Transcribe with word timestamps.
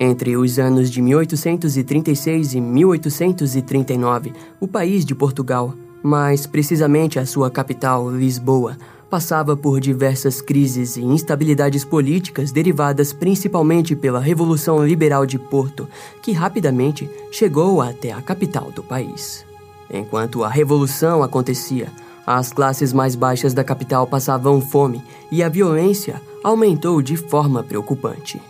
Entre 0.00 0.36
os 0.36 0.60
anos 0.60 0.90
de 0.90 1.02
1836 1.02 2.54
e 2.54 2.60
1839, 2.60 4.32
o 4.60 4.68
país 4.68 5.04
de 5.04 5.12
Portugal, 5.12 5.74
mais 6.00 6.46
precisamente 6.46 7.18
a 7.18 7.26
sua 7.26 7.50
capital, 7.50 8.08
Lisboa, 8.08 8.76
passava 9.10 9.56
por 9.56 9.80
diversas 9.80 10.40
crises 10.40 10.96
e 10.96 11.02
instabilidades 11.02 11.84
políticas 11.84 12.52
derivadas 12.52 13.12
principalmente 13.12 13.96
pela 13.96 14.20
Revolução 14.20 14.86
Liberal 14.86 15.26
de 15.26 15.38
Porto, 15.38 15.88
que 16.22 16.30
rapidamente 16.30 17.10
chegou 17.32 17.80
até 17.80 18.12
a 18.12 18.22
capital 18.22 18.70
do 18.70 18.84
país. 18.84 19.44
Enquanto 19.92 20.44
a 20.44 20.48
revolução 20.48 21.24
acontecia, 21.24 21.88
as 22.24 22.52
classes 22.52 22.92
mais 22.92 23.16
baixas 23.16 23.54
da 23.54 23.64
capital 23.64 24.06
passavam 24.06 24.60
fome 24.60 25.02
e 25.32 25.42
a 25.42 25.48
violência 25.48 26.20
aumentou 26.44 27.00
de 27.00 27.16
forma 27.16 27.64
preocupante. 27.64 28.40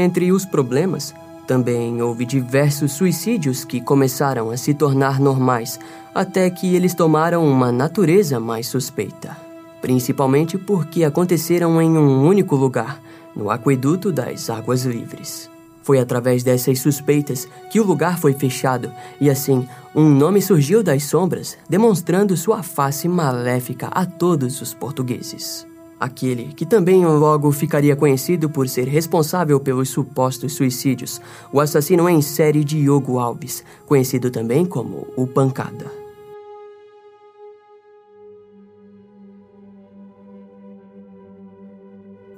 Entre 0.00 0.30
os 0.30 0.44
problemas, 0.44 1.12
também 1.44 2.00
houve 2.00 2.24
diversos 2.24 2.92
suicídios 2.92 3.64
que 3.64 3.80
começaram 3.80 4.48
a 4.48 4.56
se 4.56 4.72
tornar 4.72 5.18
normais, 5.18 5.76
até 6.14 6.48
que 6.48 6.76
eles 6.76 6.94
tomaram 6.94 7.44
uma 7.44 7.72
natureza 7.72 8.38
mais 8.38 8.68
suspeita. 8.68 9.36
Principalmente 9.80 10.56
porque 10.56 11.02
aconteceram 11.02 11.82
em 11.82 11.98
um 11.98 12.24
único 12.24 12.54
lugar, 12.54 13.02
no 13.34 13.50
aqueduto 13.50 14.12
das 14.12 14.48
Águas 14.48 14.84
Livres. 14.84 15.50
Foi 15.82 15.98
através 15.98 16.44
dessas 16.44 16.78
suspeitas 16.78 17.48
que 17.68 17.80
o 17.80 17.84
lugar 17.84 18.20
foi 18.20 18.34
fechado 18.34 18.92
e 19.20 19.28
assim 19.28 19.66
um 19.96 20.08
nome 20.08 20.40
surgiu 20.40 20.80
das 20.80 21.02
sombras, 21.02 21.58
demonstrando 21.68 22.36
sua 22.36 22.62
face 22.62 23.08
maléfica 23.08 23.88
a 23.88 24.06
todos 24.06 24.62
os 24.62 24.72
portugueses. 24.72 25.66
Aquele 26.00 26.52
que 26.54 26.64
também 26.64 27.04
logo 27.04 27.50
ficaria 27.50 27.96
conhecido 27.96 28.48
por 28.48 28.68
ser 28.68 28.86
responsável 28.86 29.58
pelos 29.58 29.88
supostos 29.88 30.52
suicídios, 30.52 31.20
o 31.52 31.60
assassino 31.60 32.08
em 32.08 32.22
série 32.22 32.62
Diogo 32.62 33.18
Alves, 33.18 33.64
conhecido 33.84 34.30
também 34.30 34.64
como 34.64 35.08
o 35.16 35.26
Pancada. 35.26 36.07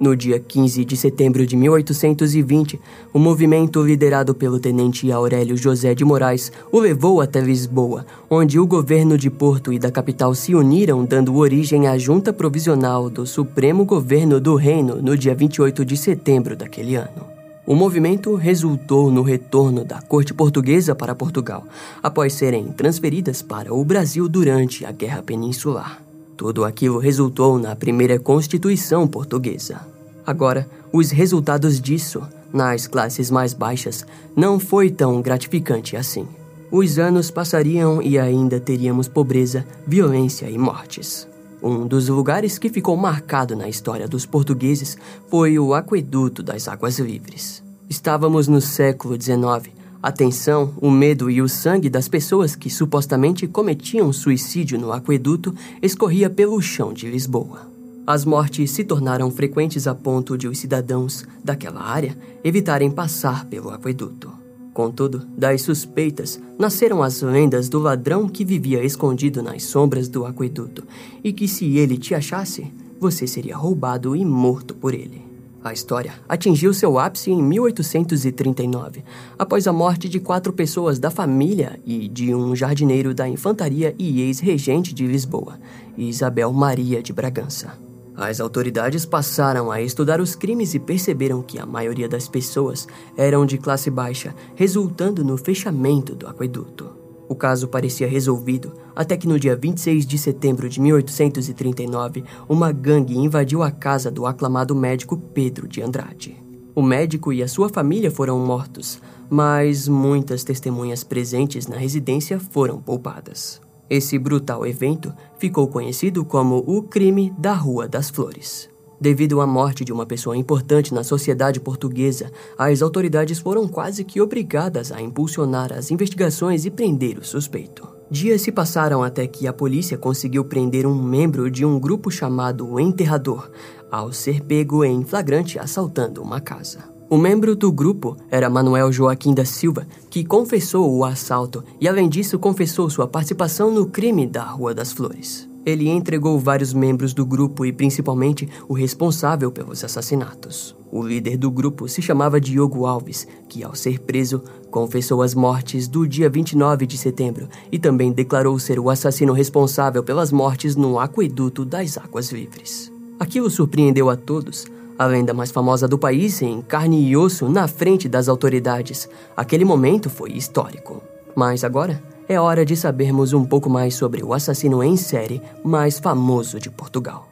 No 0.00 0.16
dia 0.16 0.40
15 0.40 0.82
de 0.82 0.96
setembro 0.96 1.46
de 1.46 1.54
1820, 1.54 2.80
o 3.12 3.18
movimento 3.18 3.82
liderado 3.82 4.34
pelo 4.34 4.58
tenente 4.58 5.12
Aurélio 5.12 5.58
José 5.58 5.94
de 5.94 6.06
Moraes 6.06 6.50
o 6.72 6.80
levou 6.80 7.20
até 7.20 7.38
Lisboa, 7.38 8.06
onde 8.30 8.58
o 8.58 8.66
governo 8.66 9.18
de 9.18 9.28
Porto 9.28 9.70
e 9.74 9.78
da 9.78 9.90
capital 9.90 10.34
se 10.34 10.54
uniram, 10.54 11.04
dando 11.04 11.36
origem 11.36 11.86
à 11.86 11.98
Junta 11.98 12.32
Provisional 12.32 13.10
do 13.10 13.26
Supremo 13.26 13.84
Governo 13.84 14.40
do 14.40 14.54
Reino 14.54 15.02
no 15.02 15.14
dia 15.18 15.34
28 15.34 15.84
de 15.84 15.98
setembro 15.98 16.56
daquele 16.56 16.94
ano. 16.94 17.26
O 17.66 17.74
movimento 17.74 18.34
resultou 18.36 19.10
no 19.10 19.20
retorno 19.20 19.84
da 19.84 20.00
corte 20.00 20.32
portuguesa 20.32 20.94
para 20.94 21.14
Portugal, 21.14 21.66
após 22.02 22.32
serem 22.32 22.68
transferidas 22.68 23.42
para 23.42 23.74
o 23.74 23.84
Brasil 23.84 24.30
durante 24.30 24.82
a 24.86 24.92
Guerra 24.92 25.22
Peninsular. 25.22 26.02
Tudo 26.38 26.64
aquilo 26.64 26.98
resultou 26.98 27.58
na 27.58 27.76
primeira 27.76 28.18
Constituição 28.18 29.06
Portuguesa. 29.06 29.89
Agora, 30.30 30.70
os 30.92 31.10
resultados 31.10 31.80
disso, 31.80 32.22
nas 32.52 32.86
classes 32.86 33.32
mais 33.32 33.52
baixas, 33.52 34.06
não 34.36 34.60
foi 34.60 34.88
tão 34.88 35.20
gratificante 35.20 35.96
assim. 35.96 36.24
Os 36.70 37.00
anos 37.00 37.32
passariam 37.32 38.00
e 38.00 38.16
ainda 38.16 38.60
teríamos 38.60 39.08
pobreza, 39.08 39.66
violência 39.84 40.48
e 40.48 40.56
mortes. 40.56 41.26
Um 41.60 41.84
dos 41.84 42.06
lugares 42.06 42.58
que 42.58 42.68
ficou 42.68 42.96
marcado 42.96 43.56
na 43.56 43.68
história 43.68 44.06
dos 44.06 44.24
portugueses 44.24 44.96
foi 45.28 45.58
o 45.58 45.74
Aqueduto 45.74 46.44
das 46.44 46.68
Águas 46.68 47.00
Livres. 47.00 47.60
Estávamos 47.88 48.46
no 48.46 48.60
século 48.60 49.20
XIX 49.20 49.74
a 50.00 50.12
tensão, 50.12 50.72
o 50.80 50.92
medo 50.92 51.28
e 51.28 51.42
o 51.42 51.48
sangue 51.48 51.90
das 51.90 52.06
pessoas 52.06 52.54
que 52.54 52.70
supostamente 52.70 53.48
cometiam 53.48 54.12
suicídio 54.12 54.78
no 54.78 54.92
aqueduto 54.92 55.52
escorria 55.82 56.30
pelo 56.30 56.62
chão 56.62 56.92
de 56.92 57.10
Lisboa. 57.10 57.69
As 58.06 58.24
mortes 58.24 58.70
se 58.70 58.82
tornaram 58.82 59.30
frequentes 59.30 59.86
a 59.86 59.94
ponto 59.94 60.36
de 60.36 60.48
os 60.48 60.58
cidadãos 60.58 61.24
daquela 61.44 61.82
área 61.82 62.16
evitarem 62.42 62.90
passar 62.90 63.44
pelo 63.46 63.70
aqueduto. 63.70 64.32
Contudo, 64.72 65.26
das 65.36 65.62
suspeitas 65.62 66.40
nasceram 66.58 67.02
as 67.02 67.20
lendas 67.22 67.68
do 67.68 67.78
ladrão 67.78 68.28
que 68.28 68.44
vivia 68.44 68.82
escondido 68.84 69.42
nas 69.42 69.64
sombras 69.64 70.08
do 70.08 70.24
aqueduto 70.24 70.84
e 71.22 71.32
que, 71.32 71.46
se 71.46 71.76
ele 71.76 71.98
te 71.98 72.14
achasse, 72.14 72.72
você 72.98 73.26
seria 73.26 73.56
roubado 73.56 74.14
e 74.16 74.24
morto 74.24 74.74
por 74.74 74.94
ele. 74.94 75.30
A 75.62 75.74
história 75.74 76.14
atingiu 76.26 76.72
seu 76.72 76.98
ápice 76.98 77.30
em 77.30 77.42
1839, 77.42 79.04
após 79.38 79.66
a 79.66 79.72
morte 79.72 80.08
de 80.08 80.18
quatro 80.18 80.54
pessoas 80.54 80.98
da 80.98 81.10
família 81.10 81.78
e 81.84 82.08
de 82.08 82.34
um 82.34 82.56
jardineiro 82.56 83.12
da 83.12 83.28
infantaria 83.28 83.94
e 83.98 84.22
ex-regente 84.22 84.94
de 84.94 85.06
Lisboa, 85.06 85.60
Isabel 85.98 86.50
Maria 86.52 87.02
de 87.02 87.12
Bragança. 87.12 87.89
As 88.20 88.38
autoridades 88.38 89.06
passaram 89.06 89.70
a 89.70 89.80
estudar 89.80 90.20
os 90.20 90.34
crimes 90.34 90.74
e 90.74 90.78
perceberam 90.78 91.40
que 91.40 91.58
a 91.58 91.64
maioria 91.64 92.06
das 92.06 92.28
pessoas 92.28 92.86
eram 93.16 93.46
de 93.46 93.56
classe 93.56 93.90
baixa, 93.90 94.34
resultando 94.54 95.24
no 95.24 95.38
fechamento 95.38 96.14
do 96.14 96.26
aqueduto. 96.26 96.90
O 97.26 97.34
caso 97.34 97.66
parecia 97.66 98.06
resolvido 98.06 98.74
até 98.94 99.16
que 99.16 99.26
no 99.26 99.40
dia 99.40 99.56
26 99.56 100.04
de 100.04 100.18
setembro 100.18 100.68
de 100.68 100.82
1839, 100.82 102.22
uma 102.46 102.70
gangue 102.70 103.16
invadiu 103.16 103.62
a 103.62 103.70
casa 103.70 104.10
do 104.10 104.26
aclamado 104.26 104.76
médico 104.76 105.16
Pedro 105.16 105.66
de 105.66 105.80
Andrade. 105.80 106.36
O 106.74 106.82
médico 106.82 107.32
e 107.32 107.42
a 107.42 107.48
sua 107.48 107.70
família 107.70 108.10
foram 108.10 108.38
mortos, 108.38 109.00
mas 109.30 109.88
muitas 109.88 110.44
testemunhas 110.44 111.02
presentes 111.02 111.66
na 111.66 111.78
residência 111.78 112.38
foram 112.38 112.82
poupadas. 112.82 113.62
Esse 113.90 114.16
brutal 114.20 114.64
evento 114.64 115.12
ficou 115.36 115.66
conhecido 115.66 116.24
como 116.24 116.58
o 116.64 116.80
crime 116.80 117.34
da 117.36 117.52
Rua 117.52 117.88
das 117.88 118.08
Flores. 118.08 118.70
Devido 119.00 119.40
à 119.40 119.46
morte 119.46 119.84
de 119.84 119.92
uma 119.92 120.06
pessoa 120.06 120.36
importante 120.36 120.94
na 120.94 121.02
sociedade 121.02 121.58
portuguesa, 121.58 122.30
as 122.56 122.82
autoridades 122.82 123.40
foram 123.40 123.66
quase 123.66 124.04
que 124.04 124.20
obrigadas 124.20 124.92
a 124.92 125.02
impulsionar 125.02 125.72
as 125.72 125.90
investigações 125.90 126.64
e 126.64 126.70
prender 126.70 127.18
o 127.18 127.24
suspeito. 127.24 127.88
Dias 128.08 128.42
se 128.42 128.52
passaram 128.52 129.02
até 129.02 129.26
que 129.26 129.48
a 129.48 129.52
polícia 129.52 129.96
conseguiu 129.96 130.44
prender 130.44 130.86
um 130.86 131.02
membro 131.02 131.50
de 131.50 131.64
um 131.64 131.80
grupo 131.80 132.10
chamado 132.10 132.78
Enterrador, 132.78 133.50
ao 133.90 134.12
ser 134.12 134.42
pego 134.42 134.84
em 134.84 135.02
flagrante 135.02 135.58
assaltando 135.58 136.22
uma 136.22 136.40
casa. 136.40 136.89
O 137.10 137.18
membro 137.18 137.56
do 137.56 137.72
grupo 137.72 138.16
era 138.30 138.48
Manuel 138.48 138.92
Joaquim 138.92 139.34
da 139.34 139.44
Silva, 139.44 139.84
que 140.08 140.24
confessou 140.24 140.96
o 140.96 141.04
assalto 141.04 141.64
e, 141.80 141.88
além 141.88 142.08
disso, 142.08 142.38
confessou 142.38 142.88
sua 142.88 143.08
participação 143.08 143.68
no 143.68 143.86
crime 143.86 144.28
da 144.28 144.44
Rua 144.44 144.72
das 144.72 144.92
Flores. 144.92 145.50
Ele 145.66 145.88
entregou 145.88 146.38
vários 146.38 146.72
membros 146.72 147.12
do 147.12 147.26
grupo 147.26 147.66
e 147.66 147.72
principalmente 147.72 148.48
o 148.68 148.74
responsável 148.74 149.50
pelos 149.50 149.82
assassinatos. 149.82 150.76
O 150.88 151.02
líder 151.02 151.36
do 151.36 151.50
grupo 151.50 151.88
se 151.88 152.00
chamava 152.00 152.40
Diogo 152.40 152.86
Alves, 152.86 153.26
que, 153.48 153.64
ao 153.64 153.74
ser 153.74 153.98
preso, 153.98 154.40
confessou 154.70 155.20
as 155.20 155.34
mortes 155.34 155.88
do 155.88 156.06
dia 156.06 156.30
29 156.30 156.86
de 156.86 156.96
setembro 156.96 157.48
e 157.72 157.78
também 157.80 158.12
declarou 158.12 158.56
ser 158.60 158.78
o 158.78 158.88
assassino 158.88 159.32
responsável 159.32 160.04
pelas 160.04 160.30
mortes 160.30 160.76
no 160.76 160.96
aqueduto 160.96 161.64
das 161.64 161.98
Águas 161.98 162.30
Livres. 162.30 162.92
Aquilo 163.18 163.50
surpreendeu 163.50 164.08
a 164.08 164.16
todos. 164.16 164.64
A 165.00 165.06
lenda 165.06 165.32
mais 165.32 165.50
famosa 165.50 165.88
do 165.88 165.96
país 165.96 166.42
em 166.42 166.60
carne 166.60 167.08
e 167.08 167.16
osso 167.16 167.48
na 167.48 167.66
frente 167.66 168.06
das 168.06 168.28
autoridades. 168.28 169.08
Aquele 169.34 169.64
momento 169.64 170.10
foi 170.10 170.32
histórico. 170.32 171.02
Mas 171.34 171.64
agora 171.64 172.02
é 172.28 172.38
hora 172.38 172.66
de 172.66 172.76
sabermos 172.76 173.32
um 173.32 173.42
pouco 173.42 173.70
mais 173.70 173.94
sobre 173.94 174.22
o 174.22 174.34
assassino 174.34 174.82
em 174.82 174.98
série 174.98 175.40
mais 175.64 175.98
famoso 175.98 176.60
de 176.60 176.68
Portugal. 176.68 177.26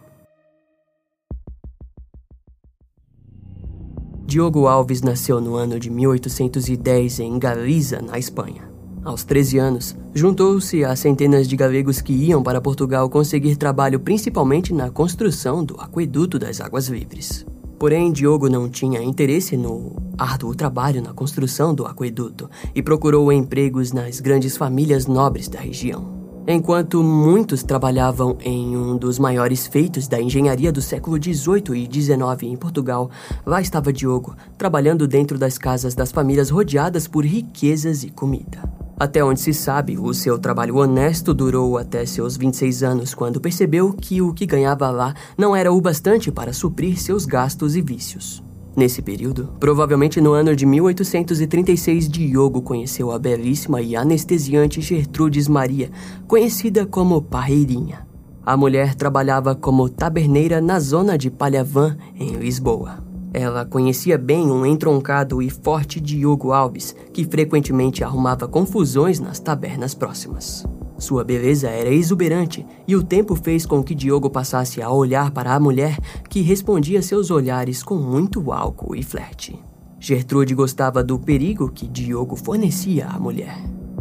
Diogo 4.24 4.66
Alves 4.66 5.02
nasceu 5.02 5.38
no 5.38 5.54
ano 5.54 5.78
de 5.78 5.90
1810 5.90 7.20
em 7.20 7.38
Galiza, 7.38 8.00
na 8.00 8.18
Espanha. 8.18 8.66
Aos 9.04 9.24
13 9.24 9.58
anos, 9.58 9.94
juntou-se 10.14 10.86
a 10.86 10.96
centenas 10.96 11.46
de 11.46 11.54
galegos 11.54 12.00
que 12.00 12.14
iam 12.14 12.42
para 12.42 12.62
Portugal 12.62 13.10
conseguir 13.10 13.56
trabalho 13.56 14.00
principalmente 14.00 14.72
na 14.72 14.90
construção 14.90 15.62
do 15.62 15.78
Aqueduto 15.78 16.38
das 16.38 16.62
Águas 16.62 16.88
Livres. 16.88 17.46
Porém, 17.78 18.10
Diogo 18.10 18.48
não 18.48 18.68
tinha 18.68 19.00
interesse 19.00 19.56
no 19.56 19.92
árduo 20.18 20.52
trabalho 20.52 21.00
na 21.00 21.12
construção 21.12 21.72
do 21.72 21.86
aqueduto 21.86 22.50
e 22.74 22.82
procurou 22.82 23.32
empregos 23.32 23.92
nas 23.92 24.18
grandes 24.18 24.56
famílias 24.56 25.06
nobres 25.06 25.46
da 25.46 25.60
região. 25.60 26.18
Enquanto 26.50 27.04
muitos 27.04 27.62
trabalhavam 27.62 28.36
em 28.40 28.76
um 28.76 28.96
dos 28.96 29.18
maiores 29.18 29.66
feitos 29.66 30.08
da 30.08 30.20
engenharia 30.20 30.72
do 30.72 30.82
século 30.82 31.22
XVIII 31.22 31.76
e 31.76 32.02
XIX 32.02 32.42
em 32.42 32.56
Portugal, 32.56 33.10
lá 33.46 33.60
estava 33.60 33.92
Diogo, 33.92 34.34
trabalhando 34.56 35.06
dentro 35.06 35.38
das 35.38 35.56
casas 35.56 35.94
das 35.94 36.10
famílias 36.10 36.50
rodeadas 36.50 37.06
por 37.06 37.24
riquezas 37.24 38.02
e 38.02 38.10
comida. 38.10 38.62
Até 39.00 39.22
onde 39.22 39.40
se 39.40 39.54
sabe, 39.54 39.96
o 39.96 40.12
seu 40.12 40.40
trabalho 40.40 40.76
honesto 40.76 41.32
durou 41.32 41.78
até 41.78 42.04
seus 42.04 42.36
26 42.36 42.82
anos, 42.82 43.14
quando 43.14 43.40
percebeu 43.40 43.92
que 43.92 44.20
o 44.20 44.34
que 44.34 44.44
ganhava 44.44 44.90
lá 44.90 45.14
não 45.36 45.54
era 45.54 45.72
o 45.72 45.80
bastante 45.80 46.32
para 46.32 46.52
suprir 46.52 47.00
seus 47.00 47.24
gastos 47.24 47.76
e 47.76 47.80
vícios. 47.80 48.42
Nesse 48.76 49.00
período, 49.00 49.54
provavelmente 49.60 50.20
no 50.20 50.32
ano 50.32 50.54
de 50.54 50.66
1836, 50.66 52.08
Diogo 52.08 52.60
conheceu 52.60 53.12
a 53.12 53.18
belíssima 53.20 53.80
e 53.80 53.94
anestesiante 53.94 54.80
Gertrudes 54.80 55.46
Maria, 55.46 55.90
conhecida 56.26 56.84
como 56.84 57.22
Parreirinha. 57.22 58.04
A 58.44 58.56
mulher 58.56 58.96
trabalhava 58.96 59.54
como 59.54 59.88
taberneira 59.88 60.60
na 60.60 60.80
zona 60.80 61.16
de 61.16 61.30
Palhavan, 61.30 61.96
em 62.18 62.32
Lisboa. 62.32 63.07
Ela 63.32 63.64
conhecia 63.64 64.16
bem 64.16 64.50
um 64.50 64.64
entroncado 64.64 65.42
e 65.42 65.50
forte 65.50 66.00
Diogo 66.00 66.52
Alves, 66.52 66.96
que 67.12 67.24
frequentemente 67.24 68.02
arrumava 68.02 68.48
confusões 68.48 69.20
nas 69.20 69.38
tabernas 69.38 69.94
próximas. 69.94 70.64
Sua 70.98 71.22
beleza 71.22 71.68
era 71.68 71.90
exuberante 71.90 72.66
e 72.86 72.96
o 72.96 73.02
tempo 73.02 73.36
fez 73.36 73.64
com 73.64 73.82
que 73.84 73.94
Diogo 73.94 74.28
passasse 74.28 74.82
a 74.82 74.90
olhar 74.90 75.30
para 75.30 75.54
a 75.54 75.60
mulher 75.60 75.96
que 76.28 76.40
respondia 76.40 77.00
seus 77.02 77.30
olhares 77.30 77.82
com 77.82 77.94
muito 77.94 78.50
álcool 78.50 78.96
e 78.96 79.02
flerte. 79.02 79.62
Gertrude 80.00 80.54
gostava 80.54 81.04
do 81.04 81.18
perigo 81.18 81.70
que 81.70 81.86
Diogo 81.86 82.34
fornecia 82.34 83.06
à 83.06 83.18
mulher. 83.18 83.56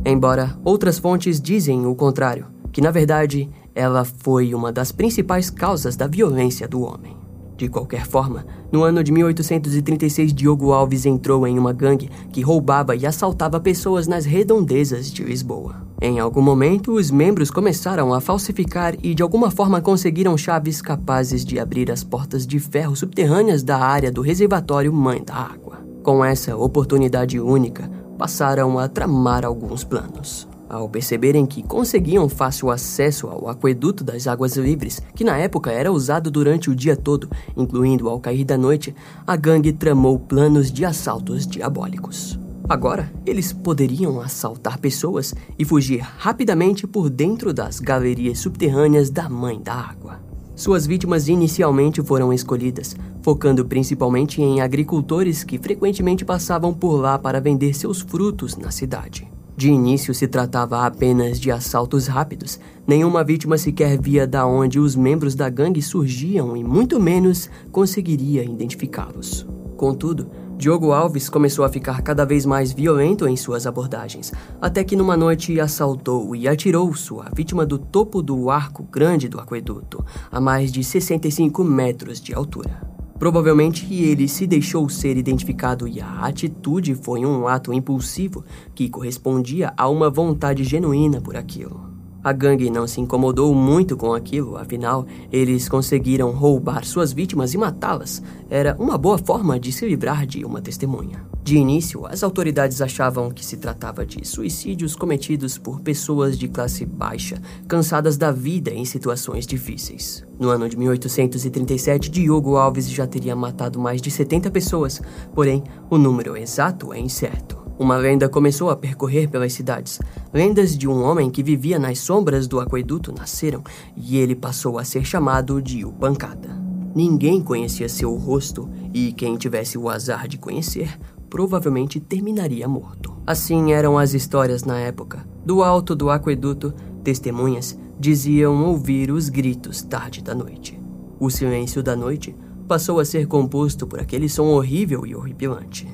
Embora 0.05 0.57
outras 0.63 0.97
fontes 0.97 1.39
dizem 1.41 1.85
o 1.85 1.93
contrário, 1.93 2.47
que 2.71 2.81
na 2.81 2.91
verdade 2.91 3.49
ela 3.75 4.03
foi 4.05 4.55
uma 4.55 4.71
das 4.71 4.91
principais 4.91 5.49
causas 5.49 5.95
da 5.95 6.07
violência 6.07 6.67
do 6.67 6.81
homem. 6.81 7.26
De 7.57 7.67
qualquer 7.67 8.05
forma, 8.05 8.45
no 8.71 8.83
ano 8.83 9.03
de 9.03 9.11
1836, 9.11 10.31
Diogo 10.31 10.71
Alves 10.71 11.07
entrou 11.07 11.47
em 11.47 11.57
uma 11.57 11.73
gangue 11.73 12.07
que 12.31 12.41
roubava 12.41 12.95
e 12.95 13.03
assaltava 13.03 13.59
pessoas 13.59 14.07
nas 14.07 14.25
redondezas 14.25 15.11
de 15.11 15.23
Lisboa. 15.23 15.87
Em 15.99 16.19
algum 16.19 16.41
momento, 16.41 16.93
os 16.93 17.09
membros 17.09 17.49
começaram 17.49 18.13
a 18.13 18.21
falsificar 18.21 18.93
e 19.01 19.15
de 19.15 19.23
alguma 19.23 19.49
forma 19.49 19.81
conseguiram 19.81 20.37
chaves 20.37 20.83
capazes 20.83 21.43
de 21.43 21.59
abrir 21.59 21.91
as 21.91 22.03
portas 22.03 22.45
de 22.45 22.59
ferro 22.59 22.95
subterrâneas 22.95 23.63
da 23.63 23.79
área 23.79 24.11
do 24.11 24.21
reservatório 24.21 24.93
Mãe 24.93 25.23
da 25.23 25.33
Água. 25.33 25.79
Com 26.03 26.23
essa 26.23 26.55
oportunidade 26.55 27.39
única, 27.39 27.89
passaram 28.19 28.77
a 28.77 28.87
tramar 28.87 29.43
alguns 29.43 29.83
planos. 29.83 30.47
Ao 30.69 30.89
perceberem 30.89 31.45
que 31.45 31.63
conseguiam 31.63 32.27
fácil 32.27 32.69
acesso 32.69 33.27
ao 33.27 33.47
aqueduto 33.47 34.03
das 34.03 34.27
águas 34.27 34.57
livres, 34.57 35.01
que 35.15 35.23
na 35.23 35.37
época 35.37 35.71
era 35.71 35.91
usado 35.91 36.29
durante 36.29 36.69
o 36.69 36.75
dia 36.75 36.95
todo, 36.95 37.29
incluindo 37.55 38.09
ao 38.09 38.19
cair 38.19 38.43
da 38.43 38.57
noite, 38.57 38.93
a 39.25 39.35
gangue 39.35 39.71
tramou 39.71 40.19
planos 40.19 40.69
de 40.71 40.83
assaltos 40.83 41.47
diabólicos. 41.47 42.37
Agora, 42.67 43.09
eles 43.25 43.53
poderiam 43.53 44.19
assaltar 44.19 44.77
pessoas 44.77 45.33
e 45.57 45.63
fugir 45.63 46.01
rapidamente 46.01 46.85
por 46.85 47.09
dentro 47.09 47.53
das 47.53 47.79
galerias 47.79 48.39
subterrâneas 48.39 49.09
da 49.09 49.29
Mãe 49.29 49.61
da 49.61 49.73
Água. 49.73 50.19
Suas 50.53 50.85
vítimas 50.85 51.29
inicialmente 51.29 52.01
foram 52.01 52.33
escolhidas, 52.33 52.93
focando 53.21 53.63
principalmente 53.63 54.41
em 54.41 54.59
agricultores 54.59 55.45
que 55.45 55.57
frequentemente 55.57 56.25
passavam 56.25 56.73
por 56.73 56.97
lá 56.97 57.17
para 57.17 57.39
vender 57.39 57.73
seus 57.73 58.01
frutos 58.01 58.57
na 58.57 58.69
cidade. 58.69 59.36
De 59.57 59.71
início 59.71 60.13
se 60.13 60.27
tratava 60.27 60.85
apenas 60.85 61.39
de 61.39 61.49
assaltos 61.49 62.05
rápidos. 62.05 62.59
Nenhuma 62.85 63.23
vítima 63.23 63.57
sequer 63.57 63.99
via 63.99 64.27
da 64.27 64.45
onde 64.45 64.79
os 64.79 64.95
membros 64.95 65.33
da 65.33 65.49
gangue 65.49 65.81
surgiam 65.81 66.55
e 66.55 66.63
muito 66.63 66.99
menos 66.99 67.49
conseguiria 67.71 68.43
identificá-los. 68.43 69.47
Contudo, 69.75 70.29
Diogo 70.55 70.91
Alves 70.91 71.27
começou 71.27 71.65
a 71.65 71.69
ficar 71.69 72.03
cada 72.03 72.23
vez 72.23 72.45
mais 72.45 72.71
violento 72.71 73.27
em 73.27 73.35
suas 73.35 73.65
abordagens, 73.65 74.31
até 74.61 74.83
que 74.83 74.95
numa 74.95 75.17
noite 75.17 75.59
assaltou 75.59 76.35
e 76.35 76.47
atirou 76.47 76.93
sua 76.93 77.25
vítima 77.35 77.65
do 77.65 77.79
topo 77.79 78.21
do 78.21 78.51
arco 78.51 78.83
grande 78.83 79.27
do 79.27 79.39
aqueduto, 79.39 80.05
a 80.31 80.39
mais 80.39 80.71
de 80.71 80.83
65 80.83 81.63
metros 81.63 82.21
de 82.21 82.31
altura. 82.31 82.96
Provavelmente 83.19 83.91
ele 83.93 84.27
se 84.27 84.45
deixou 84.45 84.87
ser 84.89 85.17
identificado 85.17 85.87
e 85.87 85.99
a 85.99 86.19
atitude 86.19 86.93
foi 86.93 87.25
um 87.25 87.47
ato 87.47 87.73
impulsivo 87.73 88.43
que 88.75 88.89
correspondia 88.89 89.73
a 89.75 89.89
uma 89.89 90.09
vontade 90.09 90.63
genuína 90.63 91.19
por 91.19 91.35
aquilo. 91.35 91.86
A 92.27 92.33
gangue 92.33 92.69
não 92.69 92.85
se 92.85 92.99
incomodou 92.99 93.55
muito 93.55 93.95
com 93.95 94.13
aquilo, 94.13 94.57
afinal, 94.57 95.05
eles 95.31 95.69
conseguiram 95.69 96.31
roubar 96.31 96.83
suas 96.83 97.13
vítimas 97.13 97.53
e 97.53 97.57
matá-las. 97.57 98.21
Era 98.49 98.75
uma 98.77 98.97
boa 98.97 99.17
forma 99.17 99.57
de 99.57 99.71
se 99.71 99.87
livrar 99.87 100.25
de 100.25 100.43
uma 100.43 100.61
testemunha. 100.61 101.25
De 101.41 101.55
início, 101.55 102.05
as 102.05 102.23
autoridades 102.23 102.81
achavam 102.81 103.31
que 103.31 103.45
se 103.45 103.55
tratava 103.55 104.05
de 104.05 104.27
suicídios 104.27 104.93
cometidos 104.93 105.57
por 105.57 105.79
pessoas 105.79 106.37
de 106.37 106.49
classe 106.49 106.85
baixa, 106.85 107.41
cansadas 107.65 108.17
da 108.17 108.29
vida 108.29 108.71
em 108.73 108.83
situações 108.83 109.47
difíceis. 109.47 110.25
No 110.37 110.49
ano 110.49 110.67
de 110.67 110.75
1837, 110.75 112.11
Diogo 112.11 112.57
Alves 112.57 112.89
já 112.89 113.07
teria 113.07 113.37
matado 113.37 113.79
mais 113.79 114.01
de 114.01 114.11
70 114.11 114.51
pessoas, 114.51 115.01
porém, 115.33 115.63
o 115.89 115.97
número 115.97 116.35
exato 116.35 116.91
é 116.91 116.99
incerto. 116.99 117.56
Uma 117.79 117.95
lenda 117.95 118.27
começou 118.27 118.71
a 118.71 118.75
percorrer 118.75 119.29
pelas 119.29 119.53
cidades. 119.53 119.99
Lendas 120.33 120.75
de 120.75 120.87
um 120.87 121.03
homem 121.03 121.29
que 121.29 121.43
vivia 121.43 121.77
nas 121.77 121.99
sombras 121.99 122.47
do 122.47 122.59
aqueduto 122.59 123.13
nasceram 123.15 123.63
e 123.95 124.17
ele 124.17 124.35
passou 124.35 124.79
a 124.79 124.83
ser 124.83 125.05
chamado 125.05 125.61
de 125.61 125.85
O 125.85 125.91
Pancada. 125.91 126.49
Ninguém 126.95 127.39
conhecia 127.39 127.87
seu 127.87 128.15
rosto 128.15 128.67
e 128.91 129.13
quem 129.13 129.37
tivesse 129.37 129.77
o 129.77 129.89
azar 129.89 130.27
de 130.27 130.39
conhecer 130.39 130.97
provavelmente 131.29 131.99
terminaria 131.99 132.67
morto. 132.67 133.15
Assim 133.27 133.73
eram 133.73 133.97
as 133.97 134.15
histórias 134.15 134.63
na 134.63 134.79
época. 134.79 135.23
Do 135.45 135.61
alto 135.61 135.95
do 135.95 136.09
aqueduto, 136.09 136.73
testemunhas 137.03 137.77
diziam 137.99 138.65
ouvir 138.65 139.11
os 139.11 139.29
gritos 139.29 139.83
tarde 139.83 140.23
da 140.23 140.33
noite. 140.33 140.81
O 141.19 141.29
silêncio 141.29 141.83
da 141.83 141.95
noite 141.95 142.35
passou 142.67 142.99
a 142.99 143.05
ser 143.05 143.27
composto 143.27 143.85
por 143.85 143.99
aquele 143.99 144.27
som 144.27 144.47
horrível 144.47 145.05
e 145.05 145.15
horripilante. 145.15 145.87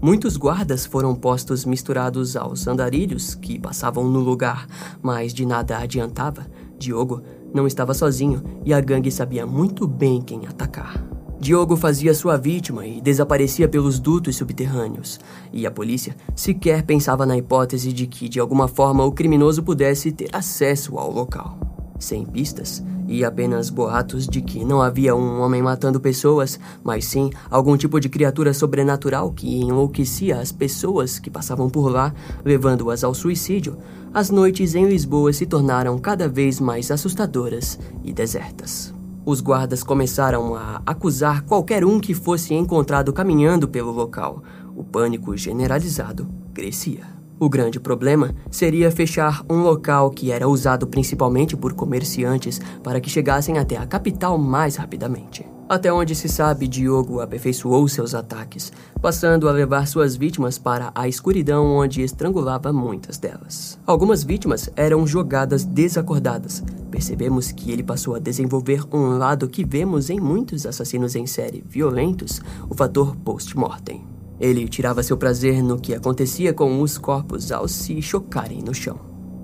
Muitos 0.00 0.36
guardas 0.36 0.86
foram 0.86 1.12
postos 1.12 1.64
misturados 1.64 2.36
aos 2.36 2.68
andarilhos 2.68 3.34
que 3.34 3.58
passavam 3.58 4.08
no 4.08 4.20
lugar, 4.20 4.66
mas 5.02 5.34
de 5.34 5.44
nada 5.44 5.76
adiantava. 5.78 6.46
Diogo 6.78 7.20
não 7.52 7.66
estava 7.66 7.92
sozinho 7.92 8.40
e 8.64 8.72
a 8.72 8.80
gangue 8.80 9.10
sabia 9.10 9.44
muito 9.44 9.88
bem 9.88 10.22
quem 10.22 10.46
atacar. 10.46 11.04
Diogo 11.40 11.76
fazia 11.76 12.14
sua 12.14 12.36
vítima 12.36 12.86
e 12.86 13.00
desaparecia 13.00 13.68
pelos 13.68 13.98
dutos 13.98 14.36
subterrâneos, 14.36 15.18
e 15.52 15.66
a 15.66 15.70
polícia 15.70 16.16
sequer 16.34 16.84
pensava 16.84 17.26
na 17.26 17.36
hipótese 17.36 17.92
de 17.92 18.06
que, 18.06 18.28
de 18.28 18.38
alguma 18.38 18.68
forma, 18.68 19.04
o 19.04 19.12
criminoso 19.12 19.62
pudesse 19.62 20.12
ter 20.12 20.28
acesso 20.32 20.96
ao 20.96 21.10
local. 21.12 21.58
Sem 21.98 22.24
pistas, 22.24 22.82
e 23.08 23.24
apenas 23.24 23.70
boatos 23.70 24.28
de 24.28 24.42
que 24.42 24.64
não 24.64 24.82
havia 24.82 25.16
um 25.16 25.40
homem 25.40 25.62
matando 25.62 25.98
pessoas, 25.98 26.60
mas 26.84 27.06
sim 27.06 27.30
algum 27.50 27.76
tipo 27.76 27.98
de 27.98 28.08
criatura 28.08 28.52
sobrenatural 28.52 29.32
que 29.32 29.60
enlouquecia 29.60 30.38
as 30.38 30.52
pessoas 30.52 31.18
que 31.18 31.30
passavam 31.30 31.70
por 31.70 31.90
lá, 31.90 32.14
levando-as 32.44 33.02
ao 33.02 33.14
suicídio, 33.14 33.78
as 34.12 34.30
noites 34.30 34.74
em 34.74 34.86
Lisboa 34.86 35.32
se 35.32 35.46
tornaram 35.46 35.98
cada 35.98 36.28
vez 36.28 36.60
mais 36.60 36.90
assustadoras 36.90 37.78
e 38.04 38.12
desertas. 38.12 38.94
Os 39.24 39.40
guardas 39.40 39.82
começaram 39.82 40.54
a 40.54 40.82
acusar 40.86 41.42
qualquer 41.44 41.84
um 41.84 42.00
que 42.00 42.14
fosse 42.14 42.54
encontrado 42.54 43.12
caminhando 43.12 43.68
pelo 43.68 43.90
local. 43.90 44.42
O 44.74 44.82
pânico 44.82 45.36
generalizado 45.36 46.26
crescia. 46.54 47.17
O 47.40 47.48
grande 47.48 47.78
problema 47.78 48.34
seria 48.50 48.90
fechar 48.90 49.44
um 49.48 49.62
local 49.62 50.10
que 50.10 50.32
era 50.32 50.48
usado 50.48 50.86
principalmente 50.88 51.56
por 51.56 51.72
comerciantes 51.72 52.60
para 52.82 53.00
que 53.00 53.08
chegassem 53.08 53.58
até 53.58 53.76
a 53.76 53.86
capital 53.86 54.36
mais 54.36 54.74
rapidamente. 54.74 55.46
Até 55.68 55.92
onde 55.92 56.14
se 56.14 56.28
sabe, 56.28 56.66
Diogo 56.66 57.20
aperfeiçoou 57.20 57.86
seus 57.86 58.14
ataques, 58.14 58.72
passando 59.02 59.48
a 59.48 59.52
levar 59.52 59.86
suas 59.86 60.16
vítimas 60.16 60.58
para 60.58 60.90
a 60.94 61.06
escuridão 61.06 61.66
onde 61.76 62.00
estrangulava 62.00 62.72
muitas 62.72 63.18
delas. 63.18 63.78
Algumas 63.86 64.24
vítimas 64.24 64.70
eram 64.74 65.06
jogadas 65.06 65.64
desacordadas. 65.64 66.64
Percebemos 66.90 67.52
que 67.52 67.70
ele 67.70 67.82
passou 67.82 68.14
a 68.14 68.18
desenvolver 68.18 68.82
um 68.90 69.18
lado 69.18 69.46
que 69.46 69.62
vemos 69.62 70.08
em 70.08 70.18
muitos 70.18 70.64
assassinos 70.64 71.14
em 71.14 71.26
série 71.26 71.62
violentos, 71.68 72.40
o 72.68 72.74
fator 72.74 73.14
post-mortem. 73.16 74.17
Ele 74.40 74.68
tirava 74.68 75.02
seu 75.02 75.16
prazer 75.16 75.62
no 75.62 75.78
que 75.78 75.94
acontecia 75.94 76.52
com 76.52 76.80
os 76.80 76.96
corpos 76.96 77.50
ao 77.50 77.66
se 77.66 78.00
chocarem 78.00 78.62
no 78.62 78.74
chão. 78.74 78.98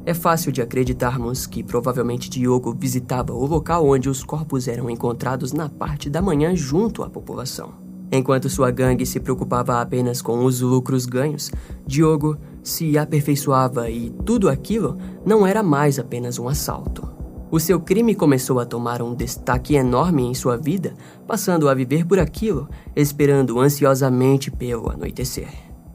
É 0.07 0.13
fácil 0.13 0.53
de 0.53 0.61
acreditarmos 0.61 1.47
que 1.47 1.63
provavelmente 1.63 2.29
Diogo 2.29 2.77
visitava 2.79 3.33
o 3.33 3.47
local 3.47 3.89
onde 3.89 4.09
os 4.09 4.23
corpos 4.23 4.69
eram 4.69 4.91
encontrados 4.91 5.53
na 5.53 5.69
parte 5.69 6.11
da 6.11 6.21
manhã 6.21 6.55
junto 6.55 7.03
à 7.03 7.09
população. 7.09 7.73
Enquanto 8.13 8.51
sua 8.51 8.71
gangue 8.71 9.07
se 9.07 9.19
preocupava 9.19 9.81
apenas 9.81 10.21
com 10.21 10.45
os 10.45 10.61
lucros 10.61 11.07
ganhos, 11.07 11.51
Diogo 11.87 12.37
se 12.63 12.97
aperfeiçoava 12.99 13.91
e 13.91 14.11
tudo 14.25 14.49
aquilo 14.49 14.99
não 15.25 15.47
era 15.47 15.63
mais 15.63 15.99
apenas 15.99 16.39
um 16.39 16.49
assalto. 16.49 17.24
O 17.55 17.61
seu 17.61 17.79
crime 17.79 18.17
começou 18.17 18.59
a 18.59 18.67
tomar 18.67 19.01
um 19.01 19.15
destaque 19.15 19.77
enorme 19.77 20.25
em 20.25 20.35
sua 20.35 20.57
vida, 20.57 20.93
passando 21.25 21.69
a 21.69 21.75
viver 21.75 22.05
por 22.05 22.19
aquilo, 22.19 22.69
esperando 22.97 23.61
ansiosamente 23.61 24.51
pelo 24.51 24.91
anoitecer. 24.91 25.51